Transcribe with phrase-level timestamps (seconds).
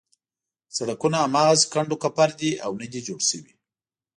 [0.75, 3.53] سړکونه هماغسې کنډو کپر دي او نه دي جوړ شوي.